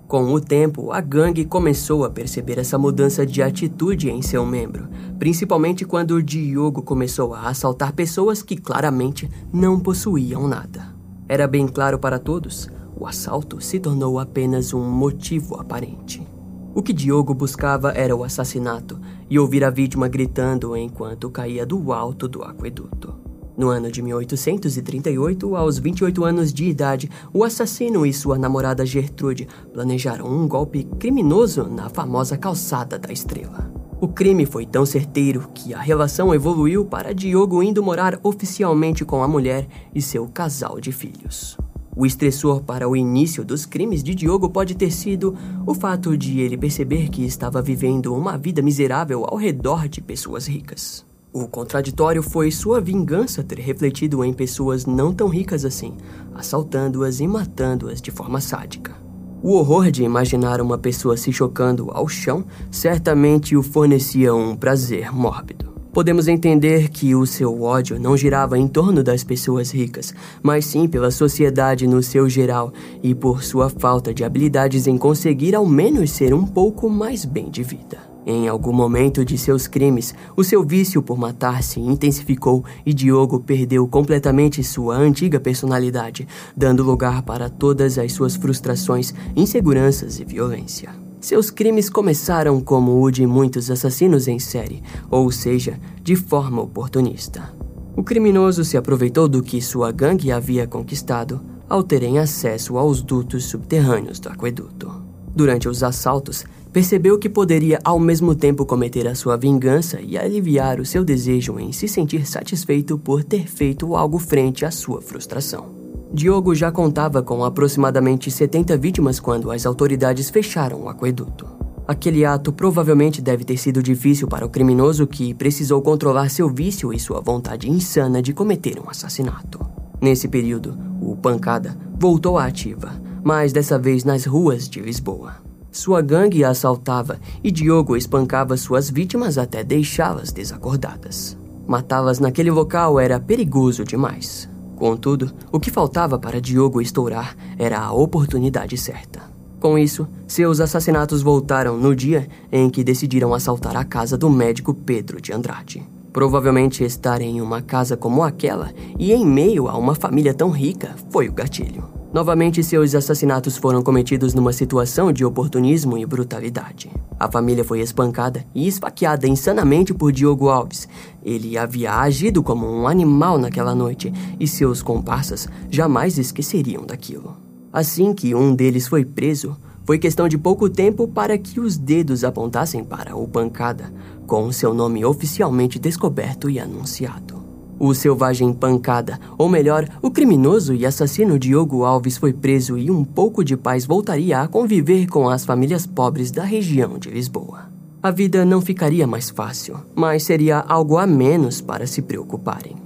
Com 0.07 0.31
o 0.33 0.39
tempo, 0.39 0.93
a 0.93 1.01
gangue 1.01 1.43
começou 1.43 2.05
a 2.05 2.09
perceber 2.09 2.59
essa 2.59 2.77
mudança 2.77 3.25
de 3.25 3.41
atitude 3.41 4.09
em 4.09 4.21
seu 4.21 4.45
membro, 4.45 4.87
principalmente 5.19 5.83
quando 5.83 6.11
o 6.11 6.23
Diogo 6.23 6.81
começou 6.81 7.33
a 7.33 7.49
assaltar 7.49 7.91
pessoas 7.91 8.41
que 8.41 8.55
claramente 8.55 9.29
não 9.51 9.81
possuíam 9.81 10.47
nada. 10.47 10.95
Era 11.27 11.45
bem 11.45 11.67
claro 11.67 11.99
para 11.99 12.17
todos, 12.17 12.69
o 12.97 13.05
assalto 13.05 13.59
se 13.59 13.81
tornou 13.81 14.17
apenas 14.17 14.73
um 14.73 14.89
motivo 14.89 15.59
aparente. 15.59 16.25
O 16.73 16.83
que 16.83 16.93
Diogo 16.93 17.33
buscava 17.33 17.91
era 17.91 18.15
o 18.15 18.23
assassinato 18.23 18.99
e 19.29 19.39
ouvir 19.39 19.63
a 19.63 19.69
vítima 19.69 20.07
gritando 20.07 20.77
enquanto 20.77 21.29
caía 21.29 21.65
do 21.65 21.91
alto 21.91 22.27
do 22.27 22.43
aqueduto. 22.43 23.15
No 23.57 23.67
ano 23.67 23.91
de 23.91 24.01
1838, 24.01 25.55
aos 25.55 25.77
28 25.79 26.23
anos 26.23 26.53
de 26.53 26.65
idade, 26.65 27.09
o 27.33 27.43
assassino 27.43 28.05
e 28.05 28.13
sua 28.13 28.37
namorada 28.37 28.85
Gertrude 28.85 29.47
planejaram 29.73 30.25
um 30.25 30.47
golpe 30.47 30.85
criminoso 30.97 31.63
na 31.63 31.89
famosa 31.89 32.37
Calçada 32.37 32.97
da 32.97 33.11
Estrela. 33.11 33.69
O 33.99 34.07
crime 34.07 34.45
foi 34.45 34.65
tão 34.65 34.85
certeiro 34.85 35.49
que 35.53 35.73
a 35.73 35.79
relação 35.79 36.33
evoluiu 36.33 36.85
para 36.85 37.13
Diogo 37.13 37.61
indo 37.61 37.83
morar 37.83 38.17
oficialmente 38.23 39.03
com 39.03 39.21
a 39.21 39.27
mulher 39.27 39.67
e 39.93 40.01
seu 40.01 40.25
casal 40.27 40.79
de 40.79 40.93
filhos. 40.93 41.57
O 41.95 42.05
estressor 42.05 42.61
para 42.61 42.87
o 42.87 42.95
início 42.95 43.43
dos 43.43 43.65
crimes 43.65 44.03
de 44.03 44.15
Diogo 44.15 44.49
pode 44.49 44.75
ter 44.75 44.91
sido 44.91 45.35
o 45.65 45.73
fato 45.73 46.17
de 46.17 46.39
ele 46.39 46.57
perceber 46.57 47.09
que 47.09 47.25
estava 47.25 47.61
vivendo 47.61 48.15
uma 48.15 48.37
vida 48.37 48.61
miserável 48.61 49.25
ao 49.27 49.37
redor 49.37 49.87
de 49.87 50.01
pessoas 50.01 50.47
ricas. 50.47 51.05
O 51.31 51.47
contraditório 51.47 52.23
foi 52.23 52.49
sua 52.49 52.81
vingança 52.81 53.43
ter 53.43 53.59
refletido 53.59 54.23
em 54.23 54.33
pessoas 54.33 54.85
não 54.85 55.13
tão 55.13 55.27
ricas 55.27 55.63
assim, 55.63 55.93
assaltando-as 56.33 57.19
e 57.19 57.27
matando-as 57.27 58.01
de 58.01 58.09
forma 58.09 58.41
sádica. 58.41 58.95
O 59.41 59.53
horror 59.53 59.91
de 59.91 60.03
imaginar 60.03 60.59
uma 60.59 60.77
pessoa 60.77 61.15
se 61.15 61.31
chocando 61.31 61.89
ao 61.91 62.07
chão 62.07 62.43
certamente 62.71 63.55
o 63.55 63.63
fornecia 63.63 64.33
um 64.33 64.55
prazer 64.55 65.13
mórbido. 65.13 65.68
Podemos 65.91 66.27
entender 66.27 66.89
que 66.89 67.15
o 67.15 67.25
seu 67.25 67.63
ódio 67.63 67.99
não 67.99 68.15
girava 68.15 68.57
em 68.59 68.67
torno 68.67 69.03
das 69.03 69.23
pessoas 69.23 69.71
ricas, 69.71 70.13
mas 70.41 70.65
sim 70.65 70.87
pela 70.87 71.09
sociedade 71.09 71.87
no 71.87 72.03
seu 72.03 72.29
geral 72.29 72.71
e 73.01 73.15
por 73.15 73.43
sua 73.43 73.69
falta 73.69 74.13
de 74.13 74.23
habilidades 74.23 74.85
em 74.85 74.97
conseguir 74.97 75.55
ao 75.55 75.65
menos 75.65 76.11
ser 76.11 76.31
um 76.31 76.45
pouco 76.45 76.87
mais 76.89 77.25
bem 77.25 77.49
de 77.49 77.63
vida. 77.63 77.97
Em 78.23 78.47
algum 78.47 78.71
momento 78.71 79.25
de 79.25 79.35
seus 79.35 79.65
crimes, 79.65 80.13
o 80.37 80.43
seu 80.43 80.63
vício 80.63 81.01
por 81.01 81.17
matar 81.17 81.63
se 81.63 81.79
intensificou 81.79 82.63
e 82.85 82.93
Diogo 82.93 83.39
perdeu 83.39 83.87
completamente 83.87 84.63
sua 84.63 84.95
antiga 84.95 85.39
personalidade, 85.39 86.27
dando 86.55 86.83
lugar 86.83 87.23
para 87.23 87.49
todas 87.49 87.97
as 87.97 88.13
suas 88.13 88.35
frustrações, 88.35 89.11
inseguranças 89.35 90.19
e 90.19 90.25
violência. 90.25 91.08
Seus 91.19 91.51
crimes 91.51 91.89
começaram 91.89 92.61
como 92.61 93.03
o 93.03 93.11
de 93.11 93.27
muitos 93.27 93.69
assassinos 93.69 94.27
em 94.27 94.39
série, 94.39 94.81
ou 95.11 95.29
seja, 95.31 95.77
de 96.01 96.15
forma 96.15 96.61
oportunista. 96.61 97.53
O 97.95 98.03
criminoso 98.03 98.63
se 98.63 98.77
aproveitou 98.77 99.27
do 99.27 99.43
que 99.43 99.61
sua 99.61 99.91
gangue 99.91 100.31
havia 100.31 100.65
conquistado 100.65 101.41
ao 101.67 101.83
terem 101.83 102.17
acesso 102.17 102.77
aos 102.77 103.01
dutos 103.01 103.45
subterrâneos 103.45 104.19
do 104.19 104.29
aqueduto. 104.29 104.89
Durante 105.35 105.67
os 105.67 105.83
assaltos, 105.83 106.45
percebeu 106.71 107.19
que 107.19 107.29
poderia 107.29 107.79
ao 107.83 107.99
mesmo 107.99 108.33
tempo 108.33 108.65
cometer 108.65 109.07
a 109.07 109.13
sua 109.13 109.35
vingança 109.35 109.99
e 110.01 110.17
aliviar 110.17 110.79
o 110.79 110.85
seu 110.85 111.03
desejo 111.03 111.59
em 111.59 111.73
se 111.73 111.87
sentir 111.87 112.25
satisfeito 112.25 112.97
por 112.97 113.23
ter 113.23 113.47
feito 113.47 113.95
algo 113.95 114.17
frente 114.17 114.65
à 114.65 114.71
sua 114.71 115.01
frustração. 115.01 115.78
Diogo 116.11 116.55
já 116.55 116.71
contava 116.71 117.21
com 117.21 117.43
aproximadamente 117.45 118.31
70 118.31 118.75
vítimas 118.77 119.19
quando 119.19 119.51
as 119.51 119.63
autoridades 119.65 120.29
fecharam 120.31 120.83
o 120.83 120.89
aqueduto. 120.89 121.47
Aquele 121.87 122.25
ato 122.25 122.51
provavelmente 122.51 123.21
deve 123.21 123.43
ter 123.43 123.57
sido 123.57 123.81
difícil 123.81 124.27
para 124.27 124.45
o 124.45 124.49
criminoso 124.49 125.05
que 125.05 125.35
precisou 125.35 125.81
controlar 125.83 126.29
seu 126.29 126.49
vício 126.49 126.91
e 126.91 126.99
sua 126.99 127.21
vontade 127.21 127.69
insana 127.69 128.23
de 128.23 128.33
cometer 128.33 128.79
um 128.79 128.89
assassinato. 128.89 129.59
Nesse 130.01 130.27
período, 130.27 130.75
o 130.99 131.15
Pancada 131.15 131.77
voltou 131.99 132.39
à 132.39 132.45
ativa, 132.45 132.91
mas 133.23 133.53
dessa 133.53 133.77
vez 133.77 134.03
nas 134.03 134.25
ruas 134.25 134.67
de 134.67 134.79
Lisboa. 134.79 135.35
Sua 135.71 136.01
gangue 136.01 136.43
assaltava 136.43 137.19
e 137.43 137.51
Diogo 137.51 137.95
espancava 137.95 138.57
suas 138.57 138.89
vítimas 138.89 139.37
até 139.37 139.63
deixá-las 139.63 140.31
desacordadas. 140.31 141.37
Matá-las 141.67 142.19
naquele 142.19 142.49
local 142.49 142.99
era 142.99 143.19
perigoso 143.19 143.83
demais. 143.83 144.49
Contudo, 144.79 145.29
o 145.51 145.59
que 145.59 145.69
faltava 145.69 146.17
para 146.17 146.39
Diogo 146.39 146.81
estourar 146.81 147.35
era 147.57 147.79
a 147.79 147.91
oportunidade 147.91 148.77
certa. 148.77 149.19
Com 149.59 149.77
isso, 149.77 150.07
seus 150.25 150.61
assassinatos 150.61 151.21
voltaram 151.21 151.77
no 151.77 151.93
dia 151.93 152.29
em 152.49 152.69
que 152.69 152.81
decidiram 152.81 153.33
assaltar 153.33 153.75
a 153.75 153.83
casa 153.83 154.17
do 154.17 154.29
médico 154.29 154.73
Pedro 154.73 155.21
de 155.21 155.33
Andrade. 155.33 155.83
Provavelmente 156.13 156.81
estar 156.83 157.21
em 157.21 157.41
uma 157.41 157.61
casa 157.61 157.97
como 157.97 158.23
aquela 158.23 158.71
e 158.97 159.11
em 159.11 159.25
meio 159.25 159.67
a 159.67 159.77
uma 159.77 159.93
família 159.93 160.33
tão 160.33 160.49
rica 160.49 160.95
foi 161.11 161.27
o 161.27 161.33
gatilho. 161.33 161.99
Novamente, 162.11 162.63
seus 162.63 162.95
assassinatos 162.95 163.55
foram 163.55 163.83
cometidos 163.83 164.33
numa 164.33 164.51
situação 164.51 165.11
de 165.11 165.23
oportunismo 165.23 165.95
e 165.95 166.05
brutalidade. 166.07 166.89
A 167.19 167.31
família 167.31 167.63
foi 167.63 167.81
espancada 167.81 168.43
e 168.55 168.67
esfaqueada 168.67 169.27
insanamente 169.27 169.93
por 169.93 170.11
Diogo 170.11 170.49
Alves. 170.49 170.87
Ele 171.23 171.57
havia 171.57 171.95
agido 171.95 172.41
como 172.41 172.65
um 172.65 172.87
animal 172.87 173.37
naquela 173.37 173.75
noite 173.75 174.11
e 174.39 174.47
seus 174.47 174.81
comparsas 174.81 175.47
jamais 175.69 176.17
esqueceriam 176.17 176.85
daquilo. 176.85 177.37
Assim 177.71 178.13
que 178.13 178.33
um 178.33 178.55
deles 178.55 178.87
foi 178.87 179.05
preso, 179.05 179.55
foi 179.85 179.97
questão 179.97 180.27
de 180.27 180.37
pouco 180.37 180.69
tempo 180.69 181.07
para 181.07 181.37
que 181.37 181.59
os 181.59 181.77
dedos 181.77 182.23
apontassem 182.23 182.83
para 182.83 183.15
o 183.15 183.27
Pancada, 183.27 183.91
com 184.27 184.51
seu 184.51 184.73
nome 184.73 185.03
oficialmente 185.03 185.79
descoberto 185.79 186.49
e 186.49 186.59
anunciado. 186.59 187.39
O 187.79 187.93
selvagem 187.93 188.53
pancada, 188.53 189.17
ou 189.37 189.47
melhor, 189.47 189.87
o 190.01 190.11
criminoso 190.11 190.75
e 190.75 190.85
assassino 190.85 191.39
Diogo 191.39 191.85
Alves 191.85 192.17
foi 192.17 192.33
preso 192.33 192.77
e 192.77 192.91
um 192.91 193.05
pouco 193.05 193.41
de 193.41 193.55
paz 193.55 193.85
voltaria 193.85 194.41
a 194.41 194.47
conviver 194.49 195.07
com 195.07 195.29
as 195.29 195.45
famílias 195.45 195.87
pobres 195.87 196.29
da 196.29 196.43
região 196.43 196.99
de 196.99 197.09
Lisboa. 197.09 197.78
A 198.01 198.11
vida 198.11 198.45
não 198.45 198.61
ficaria 198.61 199.05
mais 199.05 199.29
fácil, 199.29 199.77
mas 199.93 200.23
seria 200.23 200.59
algo 200.59 200.97
a 200.97 201.05
menos 201.05 201.59
para 201.59 201.85
se 201.85 202.01
preocuparem. 202.01 202.77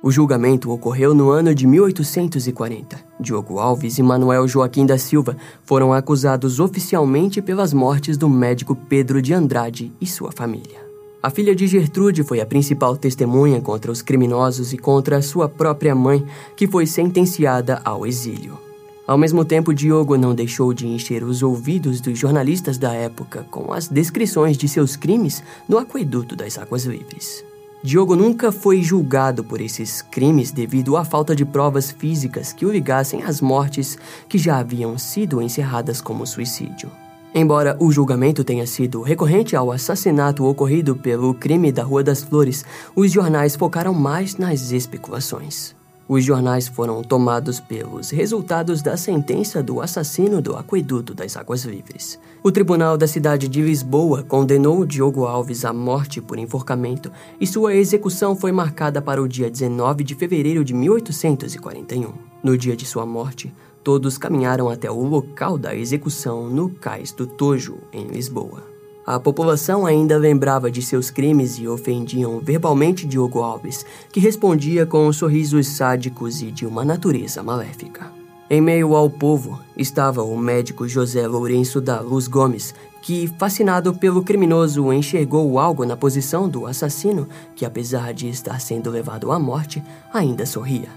O 0.00 0.12
julgamento 0.12 0.70
ocorreu 0.70 1.12
no 1.12 1.28
ano 1.28 1.52
de 1.52 1.66
1840. 1.66 3.04
Diogo 3.18 3.58
Alves 3.58 3.98
e 3.98 4.02
Manuel 4.02 4.46
Joaquim 4.46 4.86
da 4.86 4.96
Silva 4.96 5.36
foram 5.64 5.92
acusados 5.92 6.60
oficialmente 6.60 7.42
pelas 7.42 7.72
mortes 7.72 8.16
do 8.16 8.28
médico 8.28 8.76
Pedro 8.76 9.20
de 9.20 9.34
Andrade 9.34 9.92
e 10.00 10.06
sua 10.06 10.30
família. 10.30 10.78
A 11.20 11.30
filha 11.30 11.54
de 11.54 11.66
Gertrude 11.66 12.22
foi 12.22 12.40
a 12.40 12.46
principal 12.46 12.96
testemunha 12.96 13.60
contra 13.60 13.90
os 13.90 14.02
criminosos 14.02 14.72
e 14.72 14.78
contra 14.78 15.20
sua 15.20 15.48
própria 15.48 15.96
mãe, 15.96 16.24
que 16.56 16.68
foi 16.68 16.86
sentenciada 16.86 17.82
ao 17.84 18.06
exílio. 18.06 18.69
Ao 19.10 19.18
mesmo 19.18 19.44
tempo, 19.44 19.74
Diogo 19.74 20.16
não 20.16 20.32
deixou 20.32 20.72
de 20.72 20.86
encher 20.86 21.24
os 21.24 21.42
ouvidos 21.42 22.00
dos 22.00 22.16
jornalistas 22.16 22.78
da 22.78 22.94
época 22.94 23.44
com 23.50 23.72
as 23.72 23.88
descrições 23.88 24.56
de 24.56 24.68
seus 24.68 24.94
crimes 24.94 25.42
no 25.68 25.78
aqueduto 25.78 26.36
das 26.36 26.56
Águas 26.56 26.84
Livres. 26.84 27.44
Diogo 27.82 28.14
nunca 28.14 28.52
foi 28.52 28.80
julgado 28.84 29.42
por 29.42 29.60
esses 29.60 30.00
crimes 30.00 30.52
devido 30.52 30.96
à 30.96 31.04
falta 31.04 31.34
de 31.34 31.44
provas 31.44 31.90
físicas 31.90 32.52
que 32.52 32.64
o 32.64 32.70
ligassem 32.70 33.24
às 33.24 33.40
mortes 33.40 33.98
que 34.28 34.38
já 34.38 34.60
haviam 34.60 34.96
sido 34.96 35.42
encerradas 35.42 36.00
como 36.00 36.24
suicídio. 36.24 36.88
Embora 37.34 37.76
o 37.80 37.90
julgamento 37.90 38.44
tenha 38.44 38.64
sido 38.64 39.02
recorrente 39.02 39.56
ao 39.56 39.72
assassinato 39.72 40.44
ocorrido 40.44 40.94
pelo 40.94 41.34
crime 41.34 41.72
da 41.72 41.82
Rua 41.82 42.04
das 42.04 42.22
Flores, 42.22 42.64
os 42.94 43.10
jornais 43.10 43.56
focaram 43.56 43.92
mais 43.92 44.36
nas 44.36 44.70
especulações. 44.70 45.79
Os 46.12 46.24
jornais 46.24 46.66
foram 46.66 47.04
tomados 47.04 47.60
pelos 47.60 48.10
resultados 48.10 48.82
da 48.82 48.96
sentença 48.96 49.62
do 49.62 49.80
assassino 49.80 50.42
do 50.42 50.56
aqueduto 50.56 51.14
das 51.14 51.36
Águas 51.36 51.64
Livres. 51.64 52.18
O 52.42 52.50
tribunal 52.50 52.98
da 52.98 53.06
cidade 53.06 53.46
de 53.46 53.62
Lisboa 53.62 54.24
condenou 54.24 54.84
Diogo 54.84 55.24
Alves 55.24 55.64
à 55.64 55.72
morte 55.72 56.20
por 56.20 56.36
enforcamento 56.36 57.12
e 57.40 57.46
sua 57.46 57.76
execução 57.76 58.34
foi 58.34 58.50
marcada 58.50 59.00
para 59.00 59.22
o 59.22 59.28
dia 59.28 59.48
19 59.48 60.02
de 60.02 60.16
fevereiro 60.16 60.64
de 60.64 60.74
1841. 60.74 62.12
No 62.42 62.58
dia 62.58 62.74
de 62.74 62.84
sua 62.84 63.06
morte, 63.06 63.54
todos 63.84 64.18
caminharam 64.18 64.68
até 64.68 64.90
o 64.90 65.04
local 65.04 65.56
da 65.56 65.76
execução 65.76 66.50
no 66.50 66.70
Cais 66.70 67.12
do 67.12 67.24
Tojo, 67.24 67.78
em 67.92 68.08
Lisboa. 68.08 68.69
A 69.12 69.18
população 69.18 69.86
ainda 69.86 70.16
lembrava 70.16 70.70
de 70.70 70.80
seus 70.80 71.10
crimes 71.10 71.58
e 71.58 71.66
ofendiam 71.66 72.38
verbalmente 72.38 73.04
Diogo 73.04 73.40
Alves, 73.40 73.84
que 74.12 74.20
respondia 74.20 74.86
com 74.86 75.12
sorrisos 75.12 75.66
sádicos 75.66 76.40
e 76.42 76.52
de 76.52 76.64
uma 76.64 76.84
natureza 76.84 77.42
maléfica. 77.42 78.12
Em 78.48 78.60
meio 78.60 78.94
ao 78.94 79.10
povo 79.10 79.58
estava 79.76 80.22
o 80.22 80.38
médico 80.38 80.86
José 80.86 81.26
Lourenço 81.26 81.80
da 81.80 81.98
Luz 82.00 82.28
Gomes, 82.28 82.72
que, 83.02 83.26
fascinado 83.36 83.92
pelo 83.94 84.22
criminoso, 84.22 84.92
enxergou 84.92 85.58
algo 85.58 85.84
na 85.84 85.96
posição 85.96 86.48
do 86.48 86.64
assassino, 86.64 87.26
que, 87.56 87.64
apesar 87.64 88.14
de 88.14 88.28
estar 88.28 88.60
sendo 88.60 88.90
levado 88.90 89.32
à 89.32 89.40
morte, 89.40 89.82
ainda 90.14 90.46
sorria. 90.46 90.88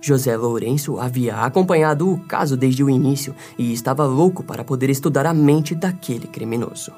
José 0.00 0.36
Lourenço 0.36 0.98
havia 0.98 1.36
acompanhado 1.36 2.10
o 2.10 2.18
caso 2.18 2.56
desde 2.56 2.82
o 2.82 2.90
início 2.90 3.32
e 3.56 3.72
estava 3.72 4.04
louco 4.06 4.42
para 4.42 4.64
poder 4.64 4.90
estudar 4.90 5.24
a 5.24 5.32
mente 5.32 5.72
daquele 5.72 6.26
criminoso. 6.26 6.90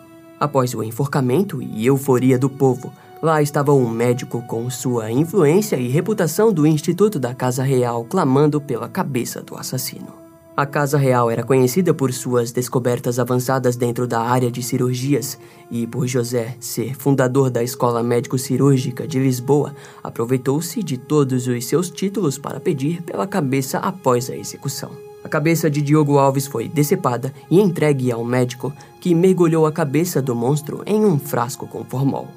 Após 0.43 0.75
o 0.75 0.83
enforcamento 0.83 1.63
e 1.63 1.87
euforia 1.87 2.37
do 2.37 2.51
povo, 2.51 2.93
Lá 3.23 3.41
estava 3.41 3.73
um 3.73 3.89
médico 3.89 4.43
com 4.49 4.69
sua 4.69 5.09
influência 5.09 5.77
e 5.77 5.87
reputação 5.87 6.53
do 6.53 6.67
Instituto 6.67 7.21
da 7.21 7.33
Casa 7.33 7.63
Real 7.63 8.05
clamando 8.05 8.61
pela 8.61 8.89
cabeça 8.89 9.41
do 9.41 9.55
assassino. 9.55 10.13
A 10.57 10.67
Casa 10.67 10.99
Real 10.99 11.31
era 11.31 11.45
conhecida 11.45 11.95
por 11.95 12.13
suas 12.13 12.51
descobertas 12.51 13.21
avançadas 13.21 13.77
dentro 13.77 14.09
da 14.09 14.23
área 14.23 14.51
de 14.51 14.61
cirurgias 14.61 15.39
e 15.71 15.87
por 15.87 16.09
José 16.09 16.57
ser 16.59 16.97
fundador 16.97 17.49
da 17.49 17.63
Escola 17.63 18.03
Médico-Cirúrgica 18.03 19.07
de 19.07 19.21
Lisboa, 19.21 19.73
aproveitou-se 20.03 20.83
de 20.83 20.99
todos 20.99 21.47
os 21.47 21.65
seus 21.65 21.89
títulos 21.89 22.39
para 22.39 22.59
pedir 22.59 23.03
pela 23.03 23.29
cabeça 23.29 23.79
após 23.79 24.29
a 24.29 24.37
execução. 24.37 25.12
Cabeça 25.33 25.71
de 25.71 25.81
Diogo 25.81 26.19
Alves 26.19 26.47
foi 26.47 26.69
decepada 26.69 27.33
e 27.51 27.59
entregue 27.59 28.13
ao 28.13 28.23
médico, 28.23 28.71
que 29.01 29.15
mergulhou 29.15 29.65
a 29.65 29.73
cabeça 29.73 30.21
do 30.21 30.37
monstro 30.37 30.83
em 30.85 31.07
um 31.07 31.19
frasco 31.19 31.67
com 31.67 31.83
formol. 31.83 32.29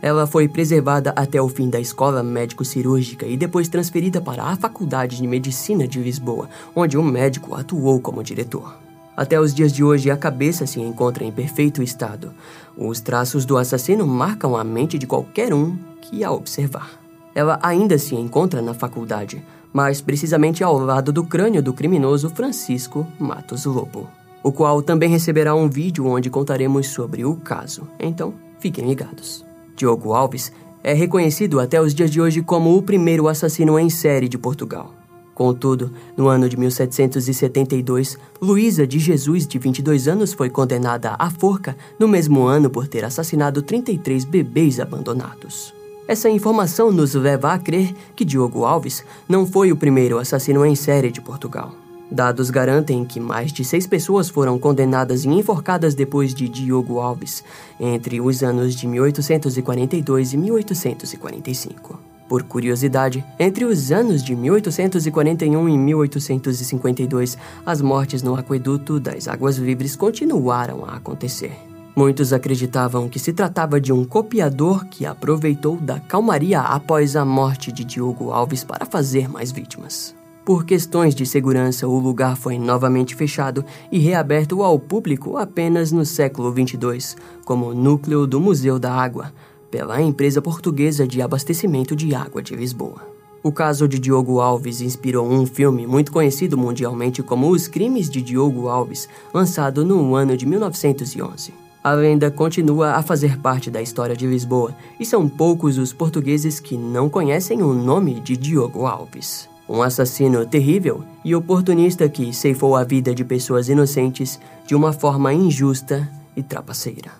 Ela 0.00 0.24
foi 0.24 0.46
preservada 0.46 1.12
até 1.16 1.42
o 1.42 1.48
fim 1.48 1.68
da 1.68 1.80
escola 1.80 2.22
médico-cirúrgica 2.22 3.26
e 3.26 3.36
depois 3.36 3.66
transferida 3.66 4.20
para 4.20 4.44
a 4.44 4.54
Faculdade 4.54 5.16
de 5.16 5.26
Medicina 5.26 5.88
de 5.88 5.98
Lisboa, 5.98 6.48
onde 6.76 6.96
um 6.96 7.02
médico 7.02 7.56
atuou 7.56 8.00
como 8.00 8.22
diretor. 8.22 8.78
Até 9.16 9.40
os 9.40 9.52
dias 9.52 9.72
de 9.72 9.82
hoje, 9.82 10.08
a 10.08 10.16
cabeça 10.16 10.64
se 10.64 10.80
encontra 10.80 11.24
em 11.24 11.32
perfeito 11.32 11.82
estado. 11.82 12.32
Os 12.78 13.00
traços 13.00 13.44
do 13.44 13.58
assassino 13.58 14.06
marcam 14.06 14.56
a 14.56 14.62
mente 14.62 14.96
de 14.96 15.08
qualquer 15.08 15.52
um 15.52 15.76
que 16.00 16.22
a 16.22 16.30
observar. 16.30 17.00
Ela 17.34 17.58
ainda 17.60 17.98
se 17.98 18.14
encontra 18.14 18.62
na 18.62 18.74
faculdade, 18.74 19.44
mais 19.74 20.00
precisamente 20.00 20.62
ao 20.62 20.78
lado 20.78 21.12
do 21.12 21.24
crânio 21.24 21.60
do 21.60 21.72
criminoso 21.72 22.30
Francisco 22.30 23.04
Matos 23.18 23.64
Lobo, 23.64 24.08
o 24.40 24.52
qual 24.52 24.80
também 24.80 25.10
receberá 25.10 25.52
um 25.52 25.68
vídeo 25.68 26.06
onde 26.06 26.30
contaremos 26.30 26.86
sobre 26.86 27.24
o 27.24 27.34
caso. 27.34 27.88
Então, 27.98 28.32
fiquem 28.60 28.86
ligados. 28.86 29.44
Diogo 29.74 30.12
Alves 30.12 30.52
é 30.84 30.92
reconhecido 30.92 31.58
até 31.58 31.80
os 31.80 31.92
dias 31.92 32.10
de 32.10 32.20
hoje 32.20 32.40
como 32.40 32.76
o 32.76 32.82
primeiro 32.82 33.26
assassino 33.26 33.76
em 33.76 33.90
série 33.90 34.28
de 34.28 34.38
Portugal. 34.38 34.94
Contudo, 35.34 35.92
no 36.16 36.28
ano 36.28 36.48
de 36.48 36.56
1772, 36.56 38.16
Luísa 38.40 38.86
de 38.86 39.00
Jesus, 39.00 39.44
de 39.44 39.58
22 39.58 40.06
anos, 40.06 40.32
foi 40.32 40.48
condenada 40.48 41.16
à 41.18 41.28
forca 41.28 41.76
no 41.98 42.06
mesmo 42.06 42.44
ano 42.44 42.70
por 42.70 42.86
ter 42.86 43.04
assassinado 43.04 43.60
33 43.60 44.24
bebês 44.24 44.78
abandonados. 44.78 45.74
Essa 46.06 46.28
informação 46.28 46.92
nos 46.92 47.14
leva 47.14 47.52
a 47.52 47.58
crer 47.58 47.94
que 48.14 48.26
Diogo 48.26 48.64
Alves 48.64 49.02
não 49.26 49.46
foi 49.46 49.72
o 49.72 49.76
primeiro 49.76 50.18
assassino 50.18 50.64
em 50.66 50.74
série 50.74 51.10
de 51.10 51.20
Portugal. 51.20 51.74
Dados 52.10 52.50
garantem 52.50 53.06
que 53.06 53.18
mais 53.18 53.50
de 53.50 53.64
seis 53.64 53.86
pessoas 53.86 54.28
foram 54.28 54.58
condenadas 54.58 55.24
e 55.24 55.28
enforcadas 55.28 55.94
depois 55.94 56.34
de 56.34 56.46
Diogo 56.46 57.00
Alves, 57.00 57.42
entre 57.80 58.20
os 58.20 58.42
anos 58.42 58.74
de 58.74 58.86
1842 58.86 60.34
e 60.34 60.36
1845. 60.36 61.98
Por 62.28 62.42
curiosidade, 62.42 63.24
entre 63.38 63.64
os 63.64 63.90
anos 63.90 64.22
de 64.22 64.36
1841 64.36 65.68
e 65.70 65.78
1852, 65.78 67.38
as 67.64 67.80
mortes 67.80 68.22
no 68.22 68.34
aqueduto 68.34 69.00
das 69.00 69.26
Águas 69.26 69.56
Livres 69.56 69.96
continuaram 69.96 70.84
a 70.84 70.96
acontecer. 70.96 71.73
Muitos 71.96 72.32
acreditavam 72.32 73.08
que 73.08 73.20
se 73.20 73.32
tratava 73.32 73.80
de 73.80 73.92
um 73.92 74.04
copiador 74.04 74.84
que 74.86 75.06
aproveitou 75.06 75.76
da 75.76 76.00
calmaria 76.00 76.60
após 76.60 77.14
a 77.14 77.24
morte 77.24 77.70
de 77.70 77.84
Diogo 77.84 78.32
Alves 78.32 78.64
para 78.64 78.84
fazer 78.84 79.28
mais 79.28 79.52
vítimas. 79.52 80.12
Por 80.44 80.64
questões 80.64 81.14
de 81.14 81.24
segurança, 81.24 81.86
o 81.86 81.98
lugar 81.98 82.36
foi 82.36 82.58
novamente 82.58 83.14
fechado 83.14 83.64
e 83.92 83.98
reaberto 83.98 84.60
ao 84.62 84.78
público 84.78 85.38
apenas 85.38 85.92
no 85.92 86.04
século 86.04 86.52
22, 86.52 87.16
como 87.44 87.72
núcleo 87.72 88.26
do 88.26 88.40
Museu 88.40 88.76
da 88.78 88.92
Água, 88.92 89.32
pela 89.70 90.02
empresa 90.02 90.42
portuguesa 90.42 91.06
de 91.06 91.22
abastecimento 91.22 91.94
de 91.94 92.12
água 92.12 92.42
de 92.42 92.56
Lisboa. 92.56 93.08
O 93.40 93.52
caso 93.52 93.86
de 93.86 94.00
Diogo 94.00 94.40
Alves 94.40 94.80
inspirou 94.80 95.30
um 95.30 95.46
filme 95.46 95.86
muito 95.86 96.10
conhecido 96.10 96.58
mundialmente 96.58 97.22
como 97.22 97.50
Os 97.50 97.68
Crimes 97.68 98.10
de 98.10 98.20
Diogo 98.20 98.68
Alves, 98.68 99.08
lançado 99.32 99.84
no 99.84 100.14
ano 100.16 100.36
de 100.36 100.44
1911. 100.44 101.63
A 101.84 101.92
lenda 101.92 102.30
continua 102.30 102.92
a 102.92 103.02
fazer 103.02 103.38
parte 103.38 103.70
da 103.70 103.82
história 103.82 104.16
de 104.16 104.26
Lisboa 104.26 104.74
e 104.98 105.04
são 105.04 105.28
poucos 105.28 105.76
os 105.76 105.92
portugueses 105.92 106.58
que 106.58 106.78
não 106.78 107.10
conhecem 107.10 107.62
o 107.62 107.74
nome 107.74 108.20
de 108.20 108.38
Diogo 108.38 108.86
Alves. 108.86 109.50
Um 109.68 109.82
assassino 109.82 110.46
terrível 110.46 111.04
e 111.22 111.34
oportunista 111.34 112.08
que 112.08 112.32
ceifou 112.32 112.74
a 112.74 112.84
vida 112.84 113.14
de 113.14 113.22
pessoas 113.22 113.68
inocentes 113.68 114.40
de 114.66 114.74
uma 114.74 114.94
forma 114.94 115.34
injusta 115.34 116.10
e 116.34 116.42
trapaceira. 116.42 117.12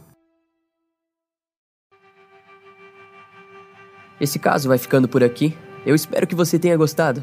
Esse 4.19 4.39
caso 4.39 4.69
vai 4.69 4.79
ficando 4.79 5.07
por 5.07 5.23
aqui. 5.23 5.55
Eu 5.85 5.95
espero 5.95 6.27
que 6.27 6.35
você 6.35 6.59
tenha 6.59 6.77
gostado. 6.79 7.23